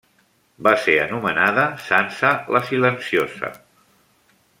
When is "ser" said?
0.85-0.95